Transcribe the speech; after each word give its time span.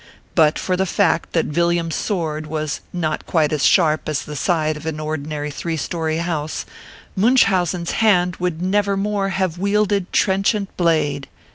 But 0.33 0.57
for 0.57 0.75
the 0.75 0.87
fact 0.87 1.31
that 1.33 1.45
Villiam 1.45 1.89
s 1.89 1.95
sword 1.95 2.47
was 2.47 2.81
not 2.91 3.27
quite 3.27 3.53
as 3.53 3.63
sharp 3.63 4.09
as 4.09 4.23
the 4.23 4.35
side 4.35 4.75
of 4.75 4.87
an 4.87 4.99
ordinary 4.99 5.51
three 5.51 5.77
story 5.77 6.17
house, 6.17 6.65
Munchausen 7.15 7.83
s 7.83 7.91
hand 7.91 8.37
would 8.37 8.63
never 8.63 8.97
more 8.97 9.29
have 9.29 9.59
wielded 9.59 10.11
trenchant 10.11 10.75
blade. 10.75 11.27